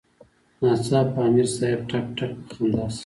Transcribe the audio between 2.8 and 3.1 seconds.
شۀ ـ